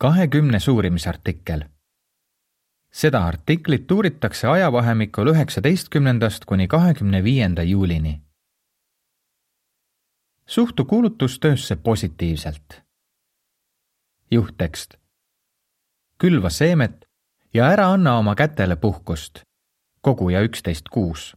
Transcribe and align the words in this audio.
kahekümnes 0.00 0.68
uurimisartikkel. 0.68 1.64
seda 2.92 3.24
artiklit 3.24 3.90
uuritakse 3.90 4.48
ajavahemikul 4.48 5.26
üheksateistkümnendast 5.26 6.44
kuni 6.44 6.68
kahekümne 6.68 7.24
viienda 7.24 7.62
juulini. 7.62 8.22
suhtu 10.46 10.84
kuulutustöösse 10.84 11.76
positiivselt. 11.76 12.82
juhttekst. 14.30 14.94
külva 16.18 16.50
seemet 16.50 17.08
ja 17.54 17.64
ära 17.66 17.92
anna 17.92 18.18
oma 18.18 18.34
kätele 18.34 18.76
puhkust. 18.76 19.42
koguja 20.00 20.42
üksteist 20.42 20.88
kuus. 20.88 21.36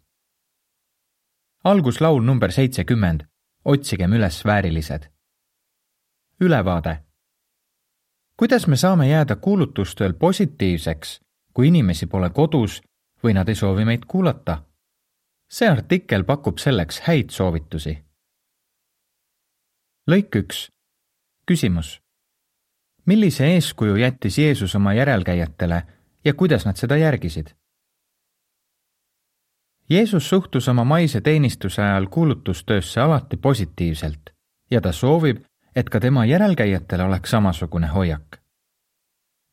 alguslaul 1.64 2.22
number 2.22 2.52
seitsekümmend. 2.52 3.22
otsigem 3.66 4.14
üles 4.14 4.46
väärilised. 4.46 5.12
ülevaade 6.40 7.13
kuidas 8.44 8.68
me 8.68 8.76
saame 8.76 9.06
jääda 9.08 9.36
kuulutustööl 9.36 10.14
positiivseks, 10.20 11.22
kui 11.54 11.68
inimesi 11.68 12.10
pole 12.12 12.28
kodus 12.30 12.82
või 13.24 13.32
nad 13.38 13.48
ei 13.48 13.56
soovi 13.56 13.86
meid 13.88 14.04
kuulata? 14.08 14.58
see 15.48 15.70
artikkel 15.70 16.26
pakub 16.28 16.58
selleks 16.60 17.00
häid 17.06 17.30
soovitusi. 17.32 17.94
lõik 20.12 20.36
üks. 20.42 20.68
küsimus. 21.48 22.02
millise 23.06 23.48
eeskuju 23.48 23.96
jättis 23.96 24.38
Jeesus 24.38 24.76
oma 24.76 24.94
järelkäijatele 24.94 25.84
ja 26.26 26.34
kuidas 26.34 26.66
nad 26.66 26.76
seda 26.76 26.98
järgisid? 26.98 27.56
Jeesus 29.90 30.30
suhtus 30.30 30.68
oma 30.68 30.84
maise 30.84 31.22
teenistuse 31.22 31.82
ajal 31.82 32.08
kuulutustöösse 32.08 33.02
alati 33.02 33.38
positiivselt 33.38 34.30
ja 34.72 34.82
ta 34.82 34.92
soovib, 34.92 35.44
et 35.76 35.90
ka 35.90 36.00
tema 36.00 36.26
järelkäijatel 36.26 37.02
oleks 37.02 37.30
samasugune 37.30 37.88
hoiak. 37.88 38.38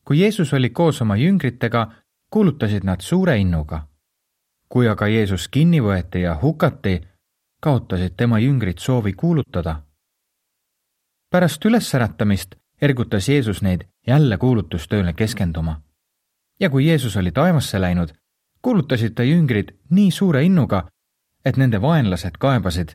kui 0.05 0.21
Jeesus 0.21 0.53
oli 0.55 0.71
koos 0.71 1.03
oma 1.03 1.17
jüngritega, 1.17 1.93
kuulutasid 2.31 2.85
nad 2.85 3.01
suure 3.01 3.39
innuga. 3.39 3.87
kui 4.69 4.89
aga 4.89 5.07
Jeesus 5.07 5.49
kinni 5.49 5.81
võeti 5.81 6.23
ja 6.23 6.39
hukati, 6.43 7.01
kaotasid 7.61 8.13
tema 8.17 8.39
jüngrid 8.39 8.79
soovi 8.79 9.13
kuulutada. 9.13 9.83
pärast 11.31 11.65
ülesäratamist 11.65 12.55
ergutas 12.83 13.29
Jeesus 13.29 13.63
neid 13.63 13.81
jälle 14.07 14.39
kuulutustööle 14.39 15.13
keskenduma. 15.13 15.81
ja 16.61 16.71
kui 16.71 16.87
Jeesus 16.87 17.17
oli 17.17 17.33
taevasse 17.33 17.81
läinud, 17.81 18.09
kuulutasid 18.63 19.15
ta 19.15 19.23
jüngrid 19.23 19.75
nii 19.91 20.11
suure 20.11 20.45
innuga, 20.45 20.89
et 21.45 21.57
nende 21.57 21.81
vaenlased 21.81 22.37
kaebasid, 22.39 22.89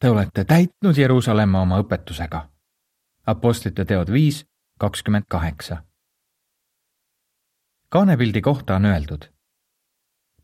Te 0.00 0.10
olete 0.10 0.44
täitnud 0.44 0.96
Jeruusalemma 0.96 1.60
oma 1.60 1.76
õpetusega. 1.82 2.46
Apostlite 3.26 3.84
teod 3.84 4.08
viis, 4.12 4.46
kakskümmend 4.78 5.24
kaheksa. 5.28 5.82
kaanepildi 7.88 8.40
kohta 8.40 8.76
on 8.76 8.84
öeldud. 8.84 9.24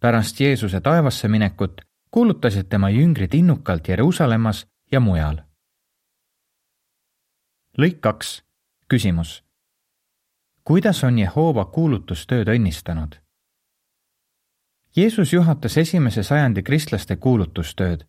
pärast 0.01 0.41
Jeesuse 0.41 0.81
taevasse 0.81 1.29
minekut 1.29 1.81
kuulutasid 2.11 2.69
tema 2.69 2.91
jüngrid 2.91 3.35
innukalt 3.35 3.89
Jeruusalemmas 3.89 4.67
ja 4.93 5.01
mujal. 5.01 5.37
lõik 7.79 8.01
kaks, 8.01 8.43
küsimus. 8.89 9.45
kuidas 10.65 11.05
on 11.05 11.19
Jehova 11.19 11.65
kuulutustööd 11.65 12.49
õnnistanud? 12.49 13.17
Jeesus 14.97 15.33
juhatas 15.33 15.77
esimese 15.77 16.23
sajandi 16.23 16.63
kristlaste 16.63 17.17
kuulutustööd 17.17 18.07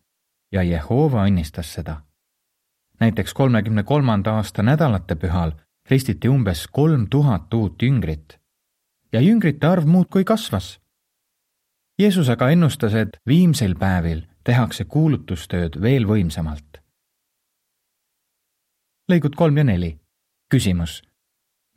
ja 0.52 0.62
Jehova 0.62 1.26
õnnistas 1.26 1.74
seda. 1.74 2.02
näiteks 3.00 3.34
kolmekümne 3.34 3.82
kolmanda 3.82 4.32
aasta 4.32 4.62
nädalate 4.62 5.14
pühal 5.14 5.52
ristiti 5.90 6.28
umbes 6.28 6.66
kolm 6.66 7.06
tuhat 7.10 7.54
uut 7.54 7.82
jüngrit 7.82 8.38
ja 9.12 9.20
jüngrite 9.20 9.66
arv 9.66 9.86
muudkui 9.86 10.24
kasvas. 10.24 10.80
Jeesus 11.98 12.28
aga 12.28 12.50
ennustas, 12.50 12.94
et 12.94 13.16
viimsel 13.26 13.74
päevil 13.74 14.22
tehakse 14.44 14.84
kuulutustööd 14.84 15.80
veel 15.82 16.06
võimsamalt. 16.06 16.78
lõigud 19.12 19.34
kolm 19.36 19.56
ja 19.56 19.64
neli. 19.64 19.98
küsimus. 20.50 21.02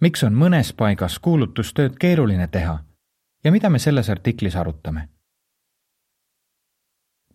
miks 0.01 0.23
on 0.23 0.33
mõnes 0.33 0.73
paigas 0.73 1.19
kuulutustööd 1.19 1.97
keeruline 1.97 2.47
teha 2.47 2.83
ja 3.43 3.51
mida 3.51 3.69
me 3.69 3.79
selles 3.79 4.09
artiklis 4.09 4.55
arutame? 4.55 5.09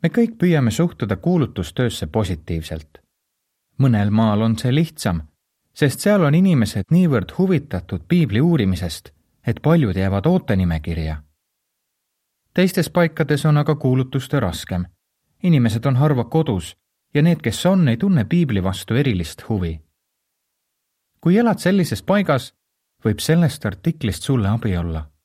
Me 0.03 0.09
kõik 0.09 0.37
püüame 0.39 0.71
suhtuda 0.71 1.17
kuulutustöösse 1.17 2.07
positiivselt. 2.07 2.99
mõnel 3.79 4.11
maal 4.11 4.43
on 4.43 4.59
see 4.59 4.75
lihtsam, 4.75 5.23
sest 5.75 6.01
seal 6.01 6.25
on 6.25 6.34
inimesed 6.34 6.84
niivõrd 6.91 7.34
huvitatud 7.39 8.03
piibli 8.09 8.41
uurimisest, 8.41 9.11
et 9.47 9.61
paljud 9.62 9.97
jäävad 9.97 10.27
ootenimekirja. 10.27 11.23
teistes 12.55 12.91
paikades 12.91 13.47
on 13.47 13.57
aga 13.57 13.75
kuulutustöö 13.75 14.41
raskem. 14.41 14.84
inimesed 15.43 15.84
on 15.87 15.97
harva 15.97 16.25
kodus 16.25 16.77
ja 17.15 17.23
need, 17.23 17.41
kes 17.43 17.67
on, 17.67 17.89
ei 17.89 17.97
tunne 17.97 18.25
piibli 18.25 18.63
vastu 18.63 18.95
erilist 18.95 19.49
huvi. 19.49 19.81
kui 21.21 21.37
elad 21.37 21.59
sellises 21.59 22.03
paigas, 22.03 22.55
võib 23.05 23.19
sellest 23.19 23.67
artiklist 23.67 24.23
sulle 24.23 24.49
abi 24.49 24.77
olla 24.77 25.16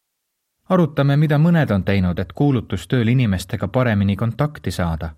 arutame, 0.71 1.17
mida 1.17 1.37
mõned 1.37 1.71
on 1.75 1.83
teinud, 1.83 2.19
et 2.19 2.31
kuulutustööl 2.33 3.11
inimestega 3.11 3.67
paremini 3.67 4.15
kontakti 4.15 4.71
saada. 4.71 5.15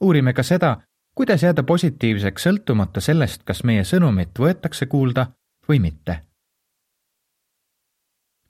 uurime 0.00 0.32
ka 0.32 0.42
seda, 0.42 0.76
kuidas 1.14 1.42
jääda 1.42 1.62
positiivseks 1.62 2.42
sõltumata 2.42 3.00
sellest, 3.00 3.42
kas 3.44 3.64
meie 3.64 3.84
sõnumit 3.84 4.38
võetakse 4.38 4.86
kuulda 4.86 5.26
või 5.68 5.80
mitte. 5.80 6.24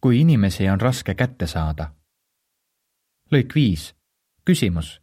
kui 0.00 0.20
inimesi 0.20 0.68
on 0.68 0.80
raske 0.80 1.14
kätte 1.14 1.46
saada. 1.46 1.90
lõik 3.32 3.54
viis, 3.54 3.94
küsimus. 4.44 5.00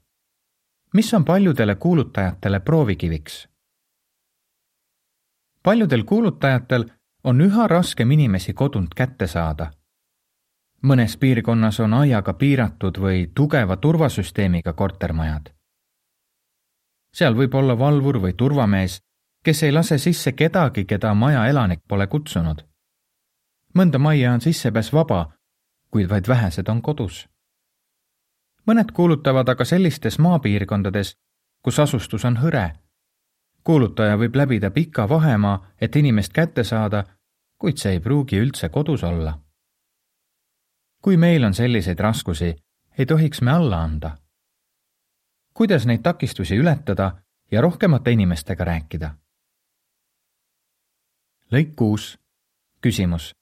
mis 0.94 1.14
on 1.14 1.26
paljudele 1.26 1.76
kuulutajatele 1.76 2.60
proovikiviks? 2.60 3.48
paljudel 5.64 6.04
kuulutajatel 6.04 6.86
on 7.24 7.42
üha 7.42 7.68
raskem 7.68 8.12
inimesi 8.12 8.54
kodunt 8.54 8.94
kätte 8.94 9.28
saada 9.28 9.72
mõnes 10.86 11.18
piirkonnas 11.18 11.80
on 11.80 11.94
aiaga 11.94 12.34
piiratud 12.34 12.98
või 13.02 13.32
tugeva 13.36 13.78
turvasüsteemiga 13.78 14.74
kortermajad. 14.74 15.50
seal 17.14 17.36
võib 17.36 17.54
olla 17.56 17.78
valvur 17.80 18.20
või 18.22 18.34
turvamees, 18.34 19.00
kes 19.44 19.64
ei 19.64 19.72
lase 19.72 19.98
sisse 19.98 20.32
kedagi, 20.32 20.86
keda 20.86 21.14
maja 21.14 21.46
elanik 21.48 21.80
pole 21.88 22.08
kutsunud. 22.08 22.66
mõnda 23.78 24.00
majja 24.00 24.34
on 24.34 24.42
sissepääs 24.42 24.94
vaba, 24.94 25.34
kuid 25.92 26.10
vaid 26.10 26.28
vähesed 26.28 26.70
on 26.70 26.82
kodus. 26.82 27.28
mõned 28.68 28.92
kuulutavad 28.92 29.50
aga 29.50 29.66
sellistes 29.66 30.20
maapiirkondades, 30.20 31.16
kus 31.62 31.80
asustus 31.80 32.26
on 32.26 32.38
hõre. 32.38 32.72
kuulutaja 33.64 34.18
võib 34.18 34.36
läbida 34.36 34.72
pika 34.72 35.10
vahemaa, 35.10 35.72
et 35.82 35.96
inimest 35.96 36.34
kätte 36.34 36.64
saada, 36.64 37.04
kuid 37.58 37.78
see 37.78 37.92
ei 37.92 38.00
pruugi 38.00 38.40
üldse 38.40 38.70
kodus 38.70 39.04
olla 39.04 39.45
kui 41.06 41.18
meil 41.18 41.44
on 41.44 41.54
selliseid 41.54 42.00
raskusi, 42.00 42.56
ei 42.98 43.06
tohiks 43.06 43.42
me 43.42 43.52
alla 43.52 43.84
anda. 43.84 44.18
kuidas 45.54 45.86
neid 45.86 46.02
takistusi 46.04 46.58
ületada 46.58 47.12
ja 47.52 47.62
rohkemate 47.62 48.12
inimestega 48.12 48.66
rääkida? 48.66 49.10
lõik 51.52 51.76
kuus, 51.76 52.20
küsimus. 52.82 53.36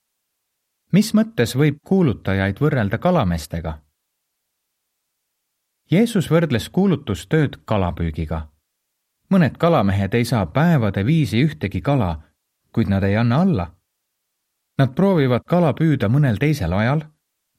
mis 0.91 1.13
mõttes 1.13 1.55
võib 1.55 1.77
kuulutajaid 1.87 2.59
võrrelda 2.59 2.97
kalameestega? 2.97 3.79
Jeesus 5.91 6.31
võrdles 6.31 6.69
kuulutustööd 6.69 7.57
kalapüügiga. 7.65 8.47
mõned 9.29 9.57
kalamehed 9.57 10.13
ei 10.13 10.25
saa 10.25 10.45
päevade 10.45 11.05
viisi 11.05 11.45
ühtegi 11.45 11.81
kala, 11.81 12.19
kuid 12.73 12.87
nad 12.87 13.03
ei 13.03 13.17
anna 13.17 13.41
alla. 13.41 13.71
Nad 14.77 14.95
proovivad 14.95 15.47
kala 15.47 15.73
püüda 15.73 16.09
mõnel 16.09 16.37
teisel 16.37 16.73
ajal 16.73 17.12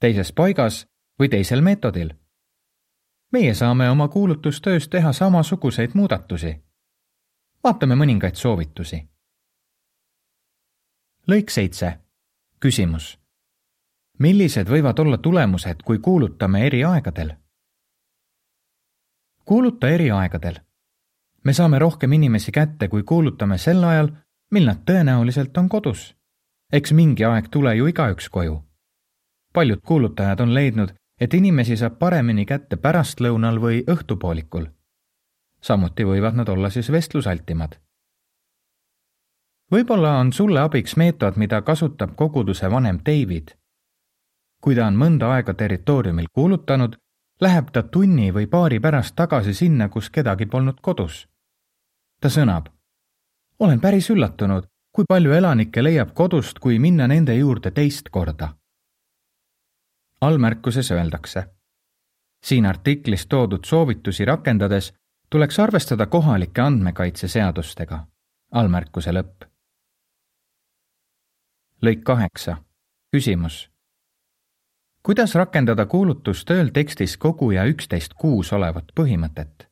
teises 0.05 0.33
paigas 0.37 0.85
või 1.21 1.31
teisel 1.33 1.63
meetodil. 1.65 2.11
meie 3.33 3.55
saame 3.55 3.91
oma 3.91 4.09
kuulutustöös 4.09 4.89
teha 4.89 5.13
samasuguseid 5.13 5.91
muudatusi. 5.95 6.65
vaatame 7.65 7.95
mõningaid 7.95 8.35
soovitusi. 8.35 9.09
lõik 11.29 11.51
seitse, 11.51 11.99
küsimus. 12.61 13.19
millised 14.19 14.69
võivad 14.69 15.01
olla 15.01 15.19
tulemused, 15.19 15.83
kui 15.85 15.99
kuulutame 15.99 16.67
eri 16.67 16.85
aegadel? 16.85 17.33
kuuluta 19.45 19.89
eri 19.89 20.11
aegadel. 20.11 20.61
me 21.45 21.53
saame 21.53 21.79
rohkem 21.79 22.13
inimesi 22.13 22.53
kätte, 22.53 22.89
kui 22.89 23.03
kuulutame 23.03 23.59
sel 23.59 23.85
ajal, 23.85 24.13
mil 24.51 24.67
nad 24.67 24.85
tõenäoliselt 24.91 25.59
on 25.59 25.69
kodus. 25.69 26.15
eks 26.73 26.93
mingi 26.93 27.25
aeg 27.25 27.49
tule 27.49 27.77
ju 27.77 27.87
igaüks 27.87 28.29
koju 28.29 28.74
paljud 29.55 29.81
kuulutajad 29.87 30.41
on 30.41 30.55
leidnud, 30.55 30.89
et 31.21 31.35
inimesi 31.35 31.77
saab 31.77 31.99
paremini 31.99 32.45
kätte 32.47 32.77
pärastlõunal 32.77 33.61
või 33.63 33.85
õhtupoolikul. 33.95 34.67
samuti 35.63 36.05
võivad 36.05 36.35
nad 36.35 36.49
olla 36.49 36.71
siis 36.71 36.93
vestlusaltimad. 36.93 37.77
võib-olla 39.73 40.19
on 40.19 40.33
sulle 40.33 40.61
abiks 40.61 40.97
meetod, 40.97 41.37
mida 41.37 41.63
kasutab 41.63 42.17
koguduse 42.17 42.71
vanem 42.71 42.99
David. 43.07 43.55
kui 44.61 44.75
ta 44.75 44.87
on 44.87 44.97
mõnda 44.97 45.31
aega 45.35 45.55
territooriumil 45.55 46.27
kuulutanud, 46.33 46.97
läheb 47.41 47.71
ta 47.73 47.83
tunni 47.83 48.33
või 48.33 48.47
paari 48.47 48.81
pärast 48.81 49.15
tagasi 49.17 49.55
sinna, 49.55 49.89
kus 49.89 50.11
kedagi 50.11 50.47
polnud 50.47 50.81
kodus. 50.81 51.29
ta 52.21 52.29
sõnab. 52.29 52.67
olen 53.59 53.81
päris 53.81 54.11
üllatunud, 54.11 54.67
kui 54.93 55.05
palju 55.09 55.33
elanikke 55.33 55.83
leiab 55.83 56.13
kodust, 56.15 56.59
kui 56.59 56.79
minna 56.79 57.07
nende 57.07 57.35
juurde 57.35 57.71
teist 57.71 58.09
korda. 58.11 58.55
Allmärkuses 60.27 60.91
öeldakse. 60.91 61.45
siin 62.45 62.67
artiklis 62.67 63.27
toodud 63.27 63.65
soovitusi 63.65 64.25
rakendades 64.25 64.95
tuleks 65.31 65.61
arvestada 65.61 66.07
kohalike 66.07 66.61
andmekaitseseadustega. 66.61 68.07
allmärkuse 68.53 69.11
lõpp. 69.11 69.45
lõik 71.83 72.03
kaheksa. 72.05 72.57
küsimus 73.13 73.75
kuidas 75.05 75.35
rakendada 75.35 75.87
kuulutustööl 75.87 76.71
tekstis 76.73 77.17
kogu 77.21 77.51
ja 77.51 77.65
üksteist 77.69 78.15
kuus 78.21 78.53
olevat 78.53 78.93
põhimõtet? 79.01 79.69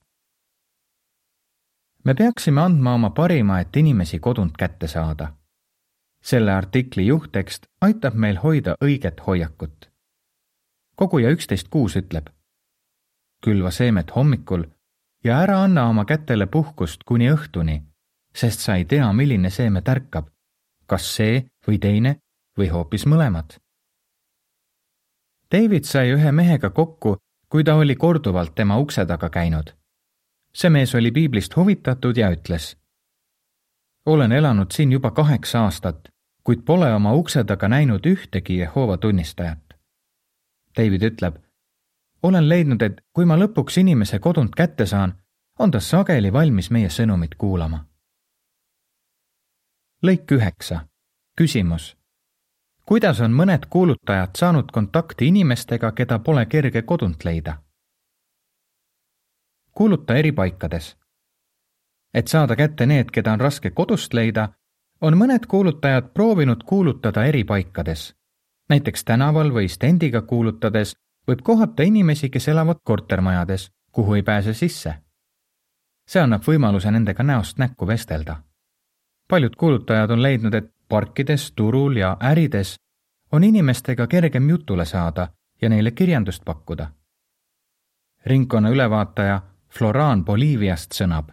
me 2.04 2.14
peaksime 2.14 2.60
andma 2.60 2.94
oma 2.94 3.10
parima, 3.10 3.60
et 3.60 3.76
inimesi 3.76 4.18
kodunt 4.18 4.56
kätte 4.58 4.88
saada. 4.88 5.32
selle 6.22 6.52
artikli 6.52 7.06
juhttekst 7.06 7.66
aitab 7.80 8.14
meil 8.14 8.36
hoida 8.42 8.74
õiget 8.84 9.26
hoiakut. 9.26 9.91
Kogu 10.96 11.18
ja 11.18 11.30
üksteist 11.30 11.68
kuus 11.68 11.96
ütleb. 11.96 12.28
külva 13.44 13.70
seemet 13.70 14.14
hommikul 14.16 14.64
ja 15.24 15.40
ära 15.42 15.62
anna 15.62 15.88
oma 15.88 16.04
kätele 16.04 16.46
puhkust 16.46 17.04
kuni 17.04 17.30
õhtuni, 17.30 17.82
sest 18.34 18.60
sa 18.60 18.76
ei 18.76 18.84
tea, 18.84 19.12
milline 19.12 19.50
seeme 19.50 19.82
tärkab, 19.82 20.30
kas 20.86 21.14
see 21.16 21.42
või 21.66 21.78
teine 21.78 22.16
või 22.58 22.70
hoopis 22.70 23.06
mõlemad 23.06 23.62
David 25.52 25.84
sai 25.84 26.12
ühe 26.14 26.32
mehega 26.32 26.70
kokku, 26.70 27.16
kui 27.48 27.64
ta 27.64 27.74
oli 27.76 27.96
korduvalt 27.96 28.54
tema 28.54 28.78
ukse 28.80 29.04
taga 29.06 29.28
käinud. 29.28 29.74
see 30.54 30.70
mees 30.70 30.94
oli 30.94 31.10
piiblist 31.12 31.56
huvitatud 31.56 32.16
ja 32.16 32.30
ütles. 32.30 32.76
olen 34.06 34.32
elanud 34.32 34.70
siin 34.72 34.92
juba 34.92 35.10
kaheksa 35.10 35.60
aastat, 35.60 36.08
kuid 36.44 36.64
pole 36.64 36.94
oma 36.94 37.12
ukse 37.12 37.44
taga 37.44 37.68
näinud 37.68 38.06
ühtegi 38.06 38.58
Jehova 38.58 38.96
tunnistajat. 38.96 39.61
David 40.76 41.02
ütleb. 41.02 41.36
olen 42.22 42.48
leidnud, 42.48 42.82
et 42.82 43.00
kui 43.12 43.24
ma 43.24 43.36
lõpuks 43.36 43.80
inimese 43.80 44.18
kodunt 44.18 44.54
kätte 44.54 44.86
saan, 44.86 45.14
on 45.58 45.70
ta 45.70 45.80
sageli 45.80 46.32
valmis 46.32 46.70
meie 46.70 46.88
sõnumit 46.88 47.34
kuulama. 47.38 47.86
lõik 50.02 50.32
üheksa. 50.32 50.86
küsimus 51.36 51.96
kuidas 52.84 53.20
on 53.20 53.32
mõned 53.32 53.66
kuulutajad 53.70 54.36
saanud 54.36 54.72
kontakti 54.72 55.26
inimestega, 55.26 55.92
keda 55.92 56.18
pole 56.18 56.46
kerge 56.46 56.82
kodunt 56.82 57.24
leida? 57.24 57.54
kuuluta 59.72 60.14
eri 60.14 60.32
paikades. 60.32 60.96
et 62.14 62.28
saada 62.28 62.56
kätte 62.56 62.86
need, 62.86 63.10
keda 63.10 63.32
on 63.32 63.40
raske 63.40 63.70
kodust 63.70 64.14
leida, 64.14 64.48
on 65.00 65.16
mõned 65.18 65.46
kuulutajad 65.46 66.12
proovinud 66.14 66.64
kuulutada 66.64 67.24
eri 67.24 67.44
paikades. 67.44 68.14
Näiteks 68.68 69.04
tänaval 69.04 69.50
või 69.54 69.68
stendiga 69.68 70.22
kuulutades 70.22 70.94
võib 71.28 71.42
kohata 71.42 71.82
inimesi, 71.82 72.30
kes 72.30 72.48
elavad 72.48 72.80
kortermajades, 72.84 73.70
kuhu 73.92 74.14
ei 74.14 74.22
pääse 74.22 74.54
sisse. 74.54 74.94
see 76.06 76.22
annab 76.22 76.42
võimaluse 76.42 76.90
nendega 76.90 77.22
näost 77.22 77.58
näkku 77.58 77.86
vestelda. 77.86 78.36
paljud 79.28 79.56
kuulutajad 79.56 80.10
on 80.10 80.22
leidnud, 80.22 80.54
et 80.54 80.72
parkides, 80.88 81.52
turul 81.52 81.96
ja 81.96 82.16
ärides 82.22 82.76
on 83.32 83.44
inimestega 83.44 84.06
kergem 84.06 84.48
jutule 84.50 84.84
saada 84.84 85.28
ja 85.62 85.68
neile 85.68 85.90
kirjandust 85.90 86.44
pakkuda. 86.44 86.90
ringkonna 88.26 88.70
ülevaataja 88.70 89.42
Floran 89.70 90.24
Boliiviast 90.24 90.92
sõnab. 90.92 91.32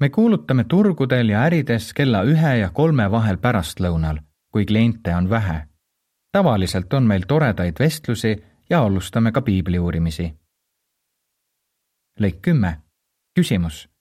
me 0.00 0.08
kuulutame 0.08 0.64
turgudel 0.64 1.28
ja 1.28 1.42
ärides 1.42 1.92
kella 1.94 2.22
ühe 2.22 2.56
ja 2.56 2.70
kolme 2.70 3.10
vahel 3.10 3.36
pärastlõunal, 3.36 4.18
kui 4.52 4.66
kliente 4.66 5.14
on 5.16 5.30
vähe. 5.30 5.71
Tavaliselt 6.32 6.92
on 6.92 7.02
meil 7.02 7.22
toredaid 7.28 7.74
vestlusi 7.78 8.44
ja 8.70 8.82
alustame 8.82 9.32
ka 9.32 9.42
piibli 9.42 9.78
uurimisi. 9.78 10.34
lõik 12.20 12.40
kümme. 12.42 12.82
küsimus 13.34 13.92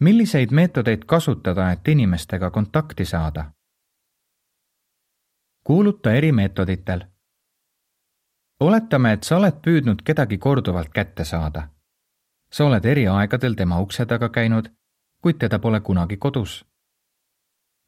milliseid 0.00 0.50
meetodeid 0.50 1.04
kasutada, 1.06 1.70
et 1.70 1.88
inimestega 1.88 2.50
kontakti 2.50 3.04
saada? 3.04 3.44
kuuluta 5.64 6.12
eri 6.12 6.32
meetoditel. 6.32 7.04
oletame, 8.60 9.12
et 9.12 9.22
sa 9.22 9.36
oled 9.36 9.56
püüdnud 9.66 10.02
kedagi 10.04 10.38
korduvalt 10.38 10.88
kätte 10.88 11.24
saada. 11.24 11.68
sa 12.52 12.64
oled 12.64 12.84
eri 12.84 13.06
aegadel 13.08 13.54
tema 13.54 13.80
ukse 13.80 14.06
taga 14.06 14.28
käinud, 14.28 14.68
kuid 15.20 15.38
teda 15.38 15.58
pole 15.58 15.80
kunagi 15.80 16.16
kodus. 16.16 16.64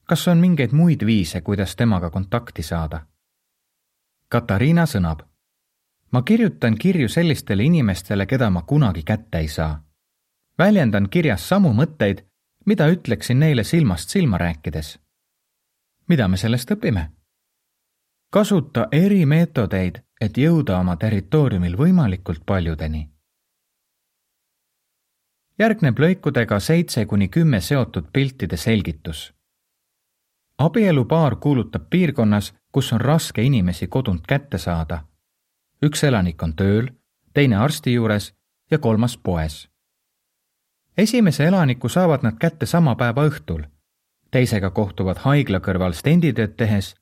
kas 0.05 0.29
on 0.29 0.39
mingeid 0.39 0.73
muid 0.73 1.06
viise, 1.06 1.41
kuidas 1.41 1.77
temaga 1.77 2.11
kontakti 2.11 2.62
saada? 2.62 3.06
Katariina 4.28 4.87
sõnab. 4.87 5.20
ma 6.12 6.23
kirjutan 6.23 6.78
kirju 6.78 7.08
sellistele 7.08 7.64
inimestele, 7.64 8.26
keda 8.26 8.50
ma 8.50 8.62
kunagi 8.62 9.02
kätte 9.02 9.38
ei 9.38 9.49
saa 9.49 9.87
väljendan 10.58 11.08
kirjas 11.11 11.49
samu 11.49 11.73
mõtteid, 11.73 12.25
mida 12.67 12.88
ütleksin 12.88 13.40
neile 13.40 13.64
silmast 13.64 14.08
silma 14.08 14.38
rääkides. 14.38 14.99
mida 16.08 16.28
me 16.28 16.37
sellest 16.37 16.70
õpime? 16.70 17.11
kasuta 18.31 18.88
eri 18.93 19.26
meetodeid, 19.26 20.00
et 20.20 20.38
jõuda 20.38 20.79
oma 20.81 20.96
territooriumil 20.96 21.76
võimalikult 21.76 22.43
paljudeni. 22.46 23.11
järgneb 25.58 25.99
lõikudega 25.99 26.61
seitse 26.61 27.06
kuni 27.06 27.29
kümme 27.29 27.61
seotud 27.61 28.08
piltide 28.12 28.56
selgitus. 28.56 29.34
abielupaar 30.58 31.37
kuulutab 31.37 31.90
piirkonnas, 31.90 32.55
kus 32.76 32.93
on 32.93 33.00
raske 33.00 33.43
inimesi 33.43 33.87
kodunt 33.87 34.26
kätte 34.28 34.58
saada. 34.58 35.05
üks 35.82 36.05
elanik 36.05 36.43
on 36.43 36.52
tööl, 36.52 36.90
teine 37.34 37.56
arsti 37.56 37.94
juures 37.94 38.34
ja 38.70 38.78
kolmas 38.78 39.17
poes 39.17 39.64
esimese 40.96 41.44
elaniku 41.44 41.88
saavad 41.88 42.20
nad 42.23 42.38
kätte 42.40 42.67
sama 42.67 42.94
päeva 42.94 43.26
õhtul, 43.28 43.62
teisega 44.31 44.70
kohtuvad 44.70 45.20
haigla 45.25 45.61
kõrval 45.61 45.94
stenditööd 45.94 46.56
tehes 46.56 46.94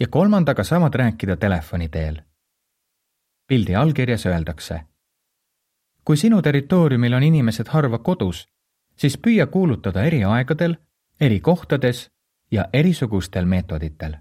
ja 0.00 0.08
kolmandaga 0.08 0.64
saavad 0.64 0.94
rääkida 0.94 1.36
telefoni 1.36 1.88
teel. 1.88 2.22
pildi 3.46 3.74
allkirjas 3.74 4.26
öeldakse. 4.26 4.80
kui 6.04 6.16
sinu 6.16 6.42
territooriumil 6.42 7.14
on 7.14 7.22
inimesed 7.22 7.68
harva 7.68 7.98
kodus, 7.98 8.48
siis 8.96 9.18
püüa 9.18 9.46
kuulutada 9.46 10.04
eri 10.04 10.24
aegadel, 10.24 10.76
eri 11.20 11.40
kohtades 11.40 12.10
ja 12.50 12.64
erisugustel 12.72 13.44
meetoditel. 13.44 14.16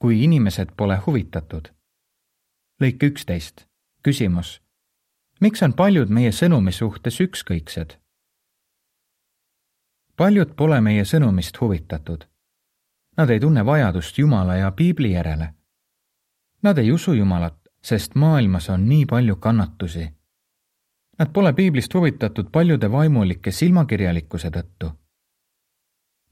Kui 0.00 0.24
inimesed 0.24 0.72
pole 0.76 0.96
huvitatud. 1.06 1.68
lõik 2.80 3.04
üksteist, 3.04 3.68
küsimus 4.02 4.60
miks 5.40 5.62
on 5.62 5.72
paljud 5.72 6.10
meie 6.12 6.32
sõnumi 6.32 6.72
suhtes 6.72 7.20
ükskõiksed? 7.20 7.96
paljud 10.16 10.50
pole 10.56 10.80
meie 10.84 11.04
sõnumist 11.08 11.56
huvitatud. 11.60 12.26
Nad 13.16 13.30
ei 13.30 13.40
tunne 13.40 13.64
vajadust 13.64 14.18
Jumala 14.18 14.56
ja 14.56 14.70
piibli 14.70 15.12
järele. 15.12 15.54
Nad 16.62 16.78
ei 16.78 16.92
usu 16.92 17.12
Jumalat, 17.12 17.56
sest 17.82 18.14
maailmas 18.14 18.68
on 18.68 18.84
nii 18.88 19.06
palju 19.06 19.36
kannatusi. 19.36 20.10
Nad 21.18 21.32
pole 21.32 21.52
piiblist 21.52 21.94
huvitatud 21.94 22.50
paljude 22.52 22.90
vaimulike 22.92 23.50
silmakirjalikkuse 23.50 24.50
tõttu. 24.50 24.92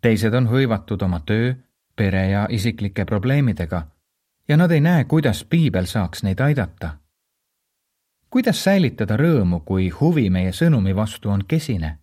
teised 0.00 0.34
on 0.34 0.46
hõivatud 0.46 1.02
oma 1.02 1.20
töö, 1.20 1.54
pere 1.98 2.28
ja 2.30 2.46
isiklike 2.50 3.04
probleemidega 3.04 3.82
ja 4.48 4.56
nad 4.56 4.70
ei 4.70 4.80
näe, 4.80 5.04
kuidas 5.04 5.44
piibel 5.44 5.90
saaks 5.90 6.22
neid 6.22 6.40
aidata 6.40 6.94
kuidas 8.30 8.64
säilitada 8.64 9.16
rõõmu, 9.16 9.62
kui 9.64 9.88
huvi 9.90 10.28
meie 10.30 10.52
sõnumi 10.52 10.94
vastu 10.96 11.30
on 11.30 11.44
kesine? 11.48 11.98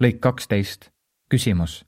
lõik 0.00 0.20
kaksteist, 0.20 0.88
küsimus. 1.30 1.84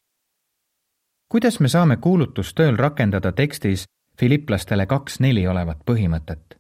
kuidas 1.29 1.61
me 1.61 1.69
saame 1.69 1.97
kuulutustööl 1.97 2.77
rakendada 2.77 3.33
tekstis 3.33 3.85
Filiplastele 4.21 4.87
kaks 4.87 5.21
neli 5.21 5.47
olevat 5.47 5.81
põhimõtet? 5.91 6.59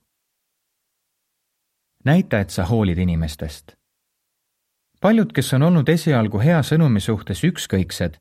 näita, 2.04 2.40
et 2.40 2.50
sa 2.50 2.64
hoolid 2.64 2.98
inimestest. 2.98 3.76
paljud, 5.00 5.32
kes 5.32 5.52
on 5.52 5.62
olnud 5.62 5.88
esialgu 5.88 6.38
hea 6.38 6.62
sõnumi 6.62 7.00
suhtes 7.00 7.44
ükskõiksed, 7.44 8.18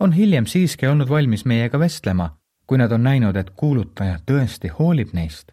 on 0.00 0.12
hiljem 0.12 0.46
siiski 0.46 0.86
olnud 0.86 1.08
valmis 1.08 1.44
meiega 1.44 1.78
vestlema, 1.78 2.36
kui 2.66 2.78
nad 2.78 2.92
on 2.92 3.02
näinud, 3.02 3.36
et 3.36 3.50
kuulutaja 3.50 4.18
tõesti 4.30 4.72
hoolib 4.78 5.12
neist 5.12 5.52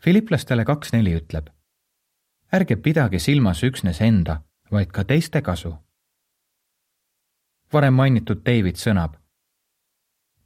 Filiplastele 0.00 0.64
kaks 0.64 0.92
neli 0.92 1.16
ütleb. 1.16 1.48
ärge 2.52 2.76
pidage 2.76 3.18
silmas 3.18 3.62
üksnes 3.62 4.00
enda, 4.00 4.40
vaid 4.70 4.92
ka 4.92 5.04
teiste 5.04 5.42
kasu 5.42 5.74
varem 7.72 7.94
mainitud 7.94 8.40
David 8.46 8.76
sõnab. 8.76 9.16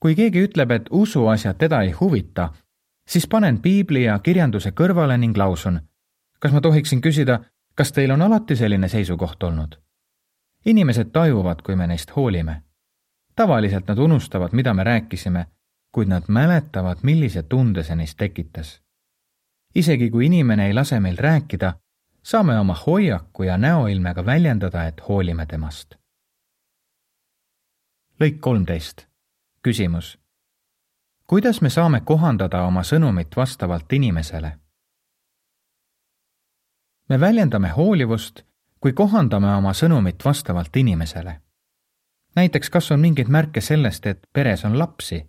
kui 0.00 0.14
keegi 0.14 0.42
ütleb, 0.46 0.70
et 0.70 0.88
usuasjad 0.90 1.58
teda 1.58 1.82
ei 1.82 1.90
huvita, 1.90 2.50
siis 3.06 3.26
panen 3.26 3.60
piibli 3.62 4.02
ja 4.04 4.18
kirjanduse 4.18 4.70
kõrvale 4.70 5.18
ning 5.18 5.36
lausun. 5.36 5.80
kas 6.38 6.52
ma 6.52 6.60
tohiksin 6.60 7.00
küsida, 7.00 7.40
kas 7.74 7.92
teil 7.92 8.10
on 8.10 8.22
alati 8.22 8.56
selline 8.56 8.88
seisukoht 8.88 9.42
olnud? 9.42 9.78
inimesed 10.64 11.10
tajuvad, 11.12 11.62
kui 11.62 11.76
me 11.76 11.86
neist 11.86 12.16
hoolime. 12.16 12.62
Tavaliselt 13.36 13.88
nad 13.88 13.98
unustavad, 13.98 14.52
mida 14.52 14.74
me 14.74 14.84
rääkisime, 14.84 15.46
kuid 15.92 16.08
nad 16.08 16.22
mäletavad, 16.28 16.98
millise 17.02 17.42
tunde 17.42 17.82
see 17.82 17.96
neist 17.96 18.16
tekitas. 18.16 18.82
isegi 19.74 20.10
kui 20.10 20.26
inimene 20.26 20.66
ei 20.66 20.74
lase 20.74 21.00
meil 21.00 21.16
rääkida, 21.16 21.72
saame 22.22 22.58
oma 22.58 22.76
hoiaku 22.86 23.42
ja 23.42 23.58
näoilmega 23.58 24.26
väljendada, 24.26 24.84
et 24.86 25.00
hoolime 25.08 25.46
temast. 25.46 25.94
lõik 28.20 28.40
kolmteist. 28.40 29.06
küsimus. 29.62 30.18
kuidas 31.26 31.60
me 31.60 31.70
saame 31.70 32.00
kohandada 32.00 32.62
oma 32.62 32.80
sõnumit 32.82 33.36
vastavalt 33.36 33.92
inimesele? 33.92 34.58
me 37.08 37.20
väljendame 37.20 37.68
hoolivust, 37.68 38.42
kui 38.80 38.92
kohandame 38.92 39.54
oma 39.54 39.72
sõnumit 39.72 40.24
vastavalt 40.24 40.76
inimesele. 40.76 41.40
Näiteks, 42.34 42.70
kas 42.70 42.90
on 42.90 43.00
mingeid 43.00 43.28
märke 43.28 43.60
sellest, 43.60 44.06
et 44.06 44.26
peres 44.32 44.64
on 44.64 44.78
lapsi? 44.78 45.26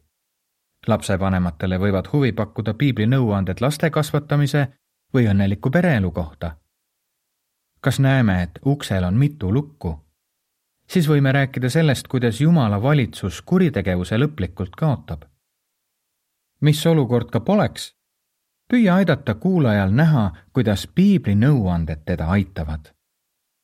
lapsevanematele 0.87 1.77
võivad 1.79 2.09
huvi 2.13 2.31
pakkuda 2.31 2.73
piibli 2.73 3.05
nõuanded 3.07 3.61
laste 3.61 3.89
kasvatamise 3.89 4.67
või 5.13 5.29
õnneliku 5.31 5.71
pereelu 5.71 6.11
kohta 6.11 6.57
kas 7.83 7.99
näeme, 7.99 8.43
et 8.43 8.59
uksel 8.65 9.03
on 9.03 9.13
mitu 9.13 9.53
lukku? 9.53 9.99
siis 10.87 11.07
võime 11.09 11.31
rääkida 11.31 11.69
sellest, 11.69 12.07
kuidas 12.07 12.41
Jumala 12.41 12.81
valitsus 12.81 13.41
kuritegevuse 13.41 14.17
lõplikult 14.17 14.75
kaotab. 14.77 15.23
mis 16.61 16.85
olukord 16.87 17.31
ka 17.31 17.39
poleks, 17.39 17.95
püüa 18.71 18.95
aidata 18.95 19.35
kuulajal 19.35 19.91
näha, 19.91 20.31
kuidas 20.53 20.87
piibli 20.95 21.35
nõuanded 21.35 22.05
teda 22.05 22.27
aitavad. 22.27 22.93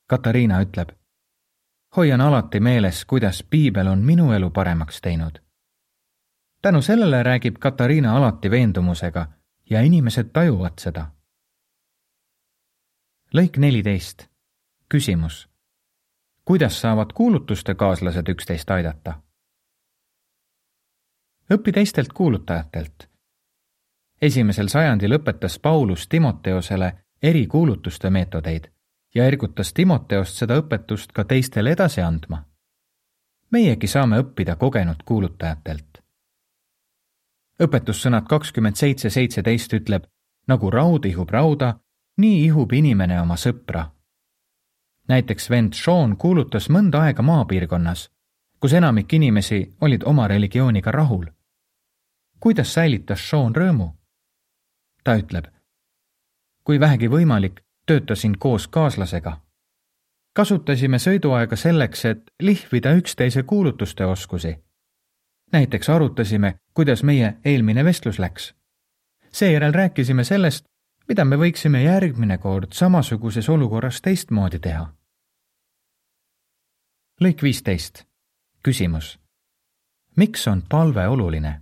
Katariina 0.08 0.62
ütleb, 0.62 0.91
hoian 1.98 2.22
alati 2.22 2.60
meeles, 2.60 3.05
kuidas 3.05 3.43
piibel 3.50 3.88
on 3.88 4.00
minu 4.00 4.31
elu 4.31 4.50
paremaks 4.50 5.01
teinud. 5.01 5.39
tänu 6.62 6.81
sellele 6.81 7.24
räägib 7.24 7.55
Katariina 7.60 8.17
alati 8.17 8.51
veendumusega 8.51 9.27
ja 9.69 9.81
inimesed 9.81 10.29
tajuvad 10.34 10.74
seda 10.77 11.05
lõik 13.34 13.58
neliteist. 13.58 14.27
küsimus. 14.89 15.50
kuidas 16.46 16.81
saavad 16.81 17.13
kuulutuste 17.13 17.75
kaaslased 17.75 18.29
üksteist 18.29 18.72
aidata? 18.72 19.22
õpi 21.53 21.72
teistelt 21.72 22.13
kuulutajatelt. 22.13 23.10
esimesel 24.22 24.67
sajandil 24.67 25.17
õpetas 25.17 25.60
Paulus 25.60 26.08
Timoteosele 26.08 26.93
erikuulutuste 27.22 28.10
meetodeid 28.10 28.78
ja 29.15 29.25
ergutas 29.25 29.73
Timoteost 29.73 30.37
seda 30.37 30.59
õpetust 30.61 31.13
ka 31.13 31.23
teistele 31.23 31.71
edasi 31.71 32.01
andma. 32.01 32.43
meiegi 33.51 33.87
saame 33.87 34.19
õppida 34.19 34.55
kogenud 34.55 35.03
kuulutajatelt. 35.05 35.97
õpetussõnad 37.63 38.27
kakskümmend 38.27 38.75
seitse 38.75 39.09
seitseteist 39.09 39.73
ütleb, 39.73 40.03
nagu 40.47 40.69
raud 40.69 41.05
ihub 41.05 41.29
rauda, 41.29 41.79
nii 42.17 42.45
ihub 42.45 42.71
inimene 42.73 43.21
oma 43.21 43.35
sõpra. 43.35 43.85
näiteks 45.07 45.49
vend 45.49 45.73
Sean 45.73 46.17
kuulutas 46.17 46.69
mõnda 46.69 47.01
aega 47.01 47.23
maapiirkonnas, 47.23 48.09
kus 48.59 48.73
enamik 48.73 49.13
inimesi 49.13 49.75
olid 49.81 50.03
oma 50.03 50.27
religiooniga 50.27 50.91
rahul. 50.91 51.25
kuidas 52.39 52.73
säilitas 52.73 53.29
Sean 53.29 53.55
rõõmu? 53.55 53.93
ta 55.03 55.15
ütleb. 55.15 55.45
kui 56.63 56.79
vähegi 56.79 57.07
võimalik, 57.07 57.68
töötasin 57.89 58.39
koos 58.39 58.67
kaaslasega. 58.67 59.41
kasutasime 60.34 60.98
sõiduaega 60.98 61.55
selleks, 61.55 62.05
et 62.05 62.31
lihvida 62.39 62.91
üksteise 62.93 63.43
kuulutuste 63.43 64.05
oskusi. 64.05 64.58
näiteks 65.51 65.89
arutasime, 65.89 66.55
kuidas 66.74 67.03
meie 67.03 67.34
eelmine 67.46 67.86
vestlus 67.86 68.19
läks. 68.19 68.53
seejärel 69.31 69.74
rääkisime 69.74 70.24
sellest, 70.24 70.65
mida 71.08 71.25
me 71.25 71.36
võiksime 71.36 71.81
järgmine 71.84 72.38
kord 72.38 72.67
samasuguses 72.74 73.50
olukorras 73.50 74.01
teistmoodi 74.01 74.60
teha? 74.60 74.93
lõik 77.22 77.41
viisteist. 77.41 78.03
küsimus. 78.63 79.19
miks 80.15 80.48
on 80.48 80.62
palve 80.69 81.08
oluline? 81.08 81.62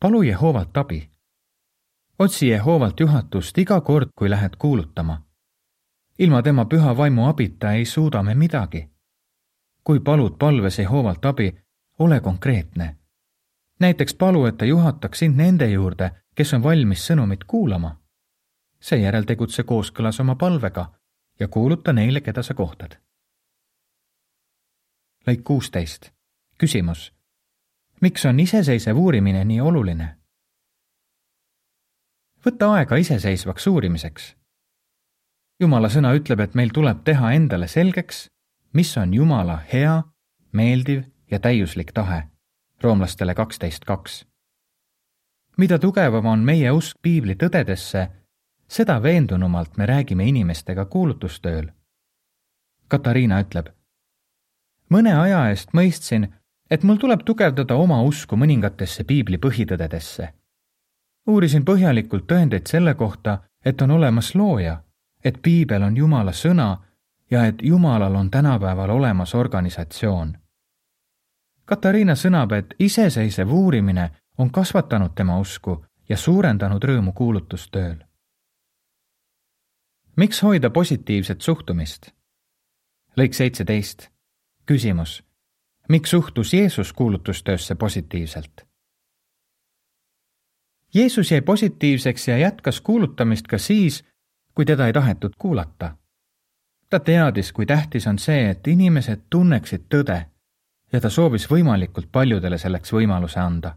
palu 0.00 0.22
Jehovalt 0.22 0.76
abi. 0.76 1.10
Otsi 2.18 2.48
Jehovalt 2.48 3.00
juhatust 3.00 3.58
iga 3.58 3.80
kord, 3.80 4.08
kui 4.18 4.30
lähed 4.30 4.56
kuulutama. 4.58 5.22
ilma 6.18 6.42
tema 6.42 6.64
püha 6.64 6.96
vaimu 6.96 7.26
abita 7.26 7.72
ei 7.72 7.84
suuda 7.84 8.22
me 8.22 8.34
midagi. 8.34 8.90
kui 9.84 10.00
palud 10.00 10.38
palves 10.38 10.78
Jehovalt 10.78 11.24
abi, 11.24 11.54
ole 11.98 12.20
konkreetne. 12.20 12.96
näiteks 13.80 14.14
palu, 14.14 14.46
et 14.46 14.56
ta 14.56 14.64
juhataks 14.64 15.18
sind 15.18 15.36
nende 15.36 15.70
juurde 15.70 16.26
kes 16.36 16.54
on 16.54 16.62
valmis 16.62 17.06
sõnumit 17.08 17.44
kuulama. 17.46 17.96
seejärel 18.80 19.24
tegutse 19.24 19.62
kooskõlas 19.62 20.20
oma 20.20 20.34
palvega 20.36 20.92
ja 21.40 21.48
kuuluta 21.48 21.92
neile, 21.92 22.20
keda 22.20 22.42
sa 22.42 22.54
kohtad. 22.54 22.98
lõik 25.26 25.42
kuusteist. 25.44 26.10
küsimus. 26.58 27.12
miks 28.00 28.26
on 28.26 28.40
iseseisev 28.40 28.96
uurimine 28.96 29.44
nii 29.44 29.60
oluline? 29.60 30.16
Võta 32.46 32.72
aega 32.72 32.96
iseseisvaks 32.96 33.66
uurimiseks. 33.66 34.36
jumala 35.60 35.88
sõna 35.88 36.14
ütleb, 36.14 36.40
et 36.40 36.54
meil 36.54 36.70
tuleb 36.70 37.02
teha 37.04 37.32
endale 37.32 37.68
selgeks, 37.68 38.28
mis 38.72 38.96
on 38.96 39.14
Jumala 39.14 39.62
hea, 39.72 40.02
meeldiv 40.52 41.04
ja 41.30 41.38
täiuslik 41.38 41.92
tahe. 41.92 42.22
roomlastele 42.82 43.34
kaksteist 43.34 43.84
kaks 43.84 44.24
mida 45.56 45.78
tugevam 45.78 46.26
on 46.26 46.44
meie 46.44 46.70
usk 46.72 46.98
piibli 47.02 47.36
tõdedesse, 47.40 48.06
seda 48.68 48.98
veendunumalt 49.02 49.76
me 49.76 49.86
räägime 49.86 50.26
inimestega 50.28 50.84
kuulutustööl. 50.84 51.70
Katariina 52.88 53.40
ütleb. 53.42 53.72
mõne 54.90 55.14
aja 55.18 55.48
eest 55.50 55.72
mõistsin, 55.72 56.28
et 56.70 56.82
mul 56.82 56.96
tuleb 56.96 57.24
tugevdada 57.24 57.74
oma 57.74 58.02
usku 58.02 58.36
mõningatesse 58.36 59.04
piibli 59.04 59.38
põhitõdedesse. 59.38 60.32
Uurisin 61.26 61.64
põhjalikult 61.64 62.26
tõendeid 62.26 62.66
selle 62.66 62.94
kohta, 62.94 63.38
et 63.64 63.82
on 63.82 63.90
olemas 63.90 64.34
looja, 64.34 64.82
et 65.24 65.42
piibel 65.42 65.82
on 65.82 65.96
Jumala 65.96 66.32
sõna 66.32 66.76
ja 67.30 67.46
et 67.46 67.62
Jumalal 67.62 68.14
on 68.14 68.30
tänapäeval 68.30 68.90
olemas 68.90 69.34
organisatsioon. 69.34 70.36
Katariina 71.64 72.14
sõnab, 72.14 72.52
et 72.52 72.74
iseseisev 72.78 73.52
uurimine 73.52 74.10
on 74.38 74.50
kasvatanud 74.50 75.14
tema 75.14 75.38
usku 75.38 75.84
ja 76.08 76.16
suurendanud 76.16 76.84
rõõmu 76.84 77.12
kuulutustööl. 77.12 77.96
miks 80.16 80.42
hoida 80.42 80.70
positiivset 80.70 81.40
suhtumist? 81.40 82.10
lõik 83.16 83.32
seitseteist. 83.32 84.08
küsimus. 84.66 85.22
miks 85.88 86.10
suhtus 86.10 86.54
Jeesus 86.54 86.92
kuulutustöösse 86.92 87.74
positiivselt? 87.74 88.66
Jeesus 90.96 91.30
jäi 91.30 91.40
positiivseks 91.40 92.28
ja 92.28 92.38
jätkas 92.38 92.80
kuulutamist 92.80 93.46
ka 93.46 93.58
siis, 93.58 94.04
kui 94.54 94.64
teda 94.64 94.86
ei 94.86 94.92
tahetud 94.92 95.36
kuulata. 95.38 95.96
ta 96.90 97.00
teadis, 97.00 97.52
kui 97.52 97.66
tähtis 97.66 98.06
on 98.06 98.18
see, 98.18 98.50
et 98.50 98.66
inimesed 98.66 99.26
tunneksid 99.30 99.90
tõde 99.94 100.20
ja 100.92 101.00
ta 101.00 101.10
soovis 101.10 101.50
võimalikult 101.50 102.08
paljudele 102.12 102.58
selleks 102.58 102.92
võimaluse 102.92 103.40
anda 103.40 103.76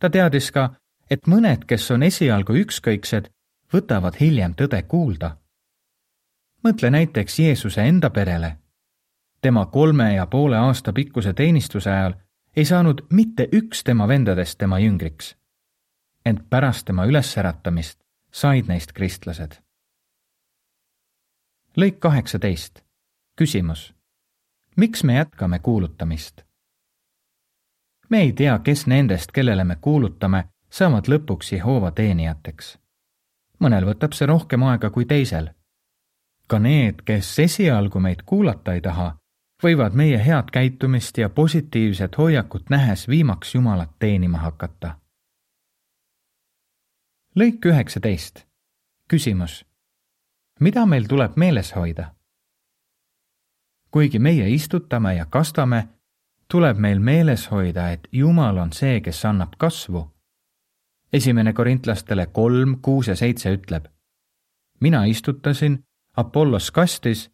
ta 0.00 0.10
teadis 0.10 0.48
ka, 0.50 0.70
et 1.10 1.28
mõned, 1.28 1.66
kes 1.68 1.90
on 1.94 2.02
esialgu 2.06 2.56
ükskõiksed, 2.64 3.28
võtavad 3.72 4.16
hiljem 4.20 4.56
tõde 4.56 4.82
kuulda. 4.82 5.36
mõtle 6.64 6.90
näiteks 6.90 7.38
Jeesuse 7.38 7.82
enda 7.82 8.10
perele. 8.10 8.56
tema 9.40 9.66
kolme 9.66 10.14
ja 10.14 10.26
poole 10.26 10.56
aasta 10.56 10.92
pikkuse 10.92 11.32
teenistuse 11.32 11.90
ajal 11.90 12.14
ei 12.56 12.64
saanud 12.64 13.06
mitte 13.10 13.48
üks 13.52 13.84
tema 13.84 14.08
vendadest 14.08 14.58
tema 14.58 14.78
jüngriks. 14.78 15.36
Ent 16.24 16.50
pärast 16.50 16.86
tema 16.86 17.06
ülesäratamist 17.06 18.00
said 18.32 18.68
neist 18.68 18.92
kristlased. 18.92 19.58
lõik 21.76 21.98
kaheksateist. 21.98 22.82
küsimus. 23.36 23.94
miks 24.76 25.04
me 25.04 25.14
jätkame 25.14 25.58
kuulutamist? 25.58 26.42
me 28.10 28.20
ei 28.20 28.32
tea, 28.32 28.58
kes 28.58 28.86
nendest, 28.86 29.32
kellele 29.32 29.64
me 29.64 29.76
kuulutame, 29.80 30.44
saavad 30.70 31.08
lõpuks 31.08 31.52
Jehova 31.52 31.90
teenijateks. 31.90 32.78
mõnel 33.60 33.84
võtab 33.84 34.12
see 34.14 34.26
rohkem 34.26 34.62
aega 34.62 34.90
kui 34.90 35.04
teisel. 35.04 35.50
ka 36.46 36.58
need, 36.58 37.02
kes 37.04 37.38
esialgu 37.38 38.00
meid 38.00 38.22
kuulata 38.22 38.74
ei 38.74 38.80
taha, 38.80 39.16
võivad 39.62 39.94
meie 39.94 40.18
head 40.18 40.50
käitumist 40.52 41.18
ja 41.18 41.28
positiivset 41.28 42.18
hoiakut 42.18 42.70
nähes 42.70 43.08
viimaks 43.08 43.54
Jumalat 43.54 43.98
teenima 43.98 44.38
hakata. 44.38 44.99
Lõik 47.36 47.66
üheksateist. 47.66 48.46
küsimus. 49.08 49.64
mida 50.60 50.86
meil 50.86 51.08
tuleb 51.08 51.32
meeles 51.36 51.74
hoida? 51.74 52.14
kuigi 53.90 54.18
meie 54.18 54.50
istutame 54.50 55.14
ja 55.14 55.24
kastame, 55.24 55.88
tuleb 56.48 56.76
meil 56.78 56.98
meeles 56.98 57.50
hoida, 57.50 57.90
et 57.90 58.08
Jumal 58.12 58.58
on 58.58 58.72
see, 58.72 59.00
kes 59.00 59.24
annab 59.24 59.52
kasvu. 59.58 60.10
esimene 61.12 61.52
korintlastele 61.52 62.26
kolm, 62.26 62.78
kuus 62.82 63.08
ja 63.08 63.16
seitse 63.16 63.54
ütleb. 63.54 63.84
mina 64.80 65.04
istutasin, 65.04 65.84
Apollos 66.16 66.70
kastis 66.70 67.30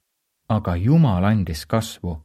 aga 0.49 0.77
Jumal 0.77 1.25
andis 1.25 1.67
kasvu. 1.67 2.23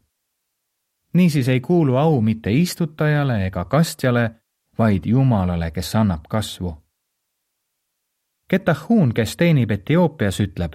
niisiis 1.14 1.48
ei 1.48 1.60
kuulu 1.60 1.96
au 1.96 2.22
mitte 2.22 2.52
istutajale 2.52 3.46
ega 3.46 3.66
kastjale, 3.66 4.32
vaid 4.78 5.06
Jumalale, 5.06 5.72
kes 5.72 5.96
annab 5.96 6.22
kasvu. 6.30 6.78
Ketahun, 8.52 9.14
kes 9.14 9.38
teenib 9.38 9.72
Etioopias, 9.72 10.40
ütleb. 10.40 10.74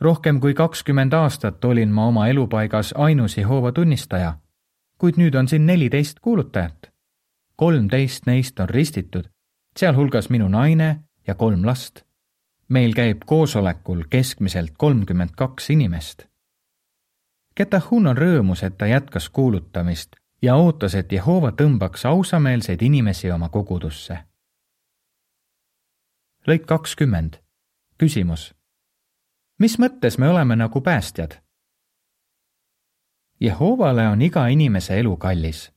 rohkem 0.00 0.40
kui 0.40 0.54
kakskümmend 0.54 1.12
aastat 1.12 1.64
olin 1.64 1.92
ma 1.92 2.06
oma 2.06 2.28
elupaigas 2.28 2.94
ainus 2.96 3.36
Jehova 3.36 3.72
tunnistaja, 3.72 4.38
kuid 4.98 5.20
nüüd 5.20 5.34
on 5.34 5.48
siin 5.48 5.66
neliteist 5.66 6.20
kuulutajat. 6.20 6.92
kolmteist 7.56 8.26
neist 8.26 8.60
on 8.60 8.68
ristitud, 8.68 9.28
sealhulgas 9.76 10.30
minu 10.30 10.48
naine 10.48 11.04
ja 11.26 11.34
kolm 11.34 11.66
last 11.66 12.04
meil 12.68 12.94
käib 12.94 13.22
koosolekul 13.26 14.04
keskmiselt 14.10 14.72
kolmkümmend 14.78 15.30
kaks 15.36 15.70
inimest. 15.70 16.26
Ketahun 17.54 18.06
on 18.10 18.16
rõõmus, 18.18 18.64
et 18.66 18.78
ta 18.78 18.86
jätkas 18.86 19.28
kuulutamist 19.30 20.16
ja 20.42 20.56
ootas, 20.56 20.94
et 20.94 21.12
Jehova 21.12 21.52
tõmbaks 21.52 22.06
ausameelseid 22.08 22.82
inimesi 22.82 23.30
oma 23.30 23.48
kogudusse. 23.48 24.18
Lõik 26.48 26.66
kakskümmend. 26.66 27.34
küsimus. 27.98 28.54
mis 29.58 29.78
mõttes 29.78 30.18
me 30.18 30.28
oleme 30.28 30.56
nagu 30.56 30.80
päästjad? 30.80 31.40
Jehovale 33.40 34.08
on 34.08 34.22
iga 34.22 34.46
inimese 34.46 34.98
elu 34.98 35.16
kallis. 35.16 35.72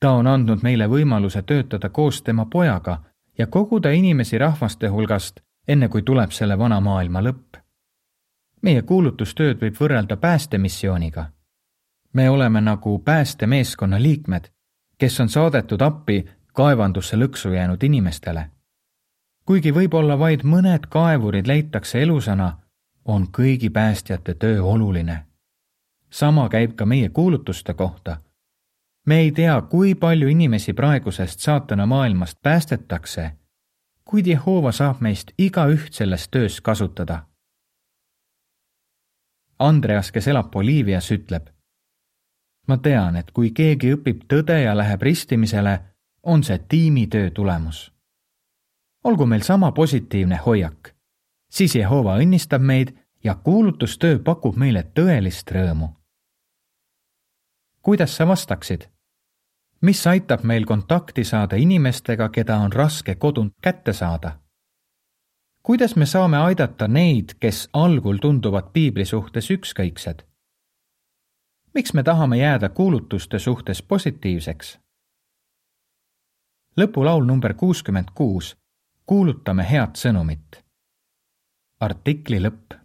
ta 0.00 0.10
on 0.10 0.26
andnud 0.26 0.62
meile 0.62 0.86
võimaluse 0.86 1.42
töötada 1.42 1.88
koos 1.88 2.22
tema 2.22 2.46
pojaga 2.46 3.02
ja 3.38 3.46
koguda 3.46 3.90
inimesi 3.90 4.38
rahvaste 4.38 4.88
hulgast 4.88 5.40
enne 5.68 5.88
kui 5.88 6.02
tuleb 6.02 6.30
selle 6.30 6.58
vana 6.58 6.80
maailma 6.80 7.22
lõpp. 7.22 7.56
meie 8.62 8.82
kuulutustööd 8.82 9.60
võib 9.60 9.78
võrrelda 9.78 10.16
päästemissiooniga. 10.16 11.24
me 12.12 12.30
oleme 12.30 12.60
nagu 12.60 12.98
päästemeeskonna 12.98 14.02
liikmed, 14.02 14.48
kes 14.98 15.20
on 15.20 15.28
saadetud 15.28 15.80
appi 15.80 16.24
kaevandusse 16.52 17.16
lõksu 17.16 17.52
jäänud 17.54 17.82
inimestele. 17.82 18.50
Kuigi 19.52 19.74
võib-olla 19.76 20.16
vaid 20.18 20.46
mõned 20.48 20.86
kaevurid 20.88 21.46
leitakse 21.46 22.00
elusana, 22.02 22.46
on 23.04 23.26
kõigi 23.28 23.68
päästjate 23.70 24.34
töö 24.34 24.62
oluline. 24.62 25.26
sama 26.10 26.48
käib 26.48 26.74
ka 26.76 26.86
meie 26.86 27.08
kuulutuste 27.08 27.74
kohta 27.74 28.16
me 29.06 29.18
ei 29.18 29.32
tea, 29.32 29.60
kui 29.62 29.94
palju 29.94 30.28
inimesi 30.28 30.72
praegusest 30.72 31.40
saatana 31.40 31.86
maailmast 31.86 32.38
päästetakse 32.42 33.32
kuid 34.12 34.26
Jehova 34.26 34.72
saab 34.72 35.00
meist 35.00 35.30
igaüht 35.38 35.94
selles 35.96 36.28
töös 36.28 36.60
kasutada. 36.60 37.22
Andreas, 39.58 40.10
kes 40.12 40.28
elab 40.28 40.50
Boliivias, 40.50 41.10
ütleb. 41.10 41.46
ma 42.68 42.76
tean, 42.76 43.16
et 43.16 43.30
kui 43.30 43.50
keegi 43.50 43.94
õpib 43.94 44.26
tõde 44.28 44.58
ja 44.62 44.76
läheb 44.76 45.02
ristimisele, 45.02 45.80
on 46.22 46.44
see 46.44 46.58
tiimitöö 46.68 47.30
tulemus. 47.30 47.92
Olgu 49.04 49.26
meil 49.26 49.40
sama 49.40 49.72
positiivne 49.72 50.36
hoiak, 50.46 50.94
siis 51.50 51.74
Jehova 51.74 52.16
õnnistab 52.18 52.62
meid 52.62 52.94
ja 53.24 53.34
kuulutustöö 53.34 54.18
pakub 54.18 54.56
meile 54.56 54.82
tõelist 54.94 55.50
rõõmu. 55.50 55.88
kuidas 57.82 58.16
sa 58.16 58.26
vastaksid? 58.26 58.88
mis 59.80 60.06
aitab 60.06 60.42
meil 60.42 60.64
kontakti 60.66 61.24
saada 61.24 61.56
inimestega, 61.56 62.28
keda 62.28 62.56
on 62.56 62.72
raske 62.72 63.14
kodunt 63.14 63.54
kätte 63.62 63.92
saada? 63.92 64.38
kuidas 65.62 65.96
me 65.96 66.06
saame 66.06 66.36
aidata 66.36 66.88
neid, 66.88 67.34
kes 67.40 67.68
algul 67.72 68.16
tunduvad 68.16 68.72
piibli 68.72 69.04
suhtes 69.04 69.50
ükskõiksed? 69.50 70.22
miks 71.74 71.94
me 71.94 72.02
tahame 72.02 72.38
jääda 72.38 72.68
kuulutuste 72.68 73.38
suhtes 73.38 73.82
positiivseks? 73.82 74.78
lõpulaul 76.76 77.24
number 77.24 77.54
kuuskümmend 77.54 78.08
kuus. 78.14 78.56
Kuulutame 79.06 79.64
head 79.70 79.96
sõnumit. 79.98 80.62
artikli 81.82 82.38
lõpp 82.38 82.81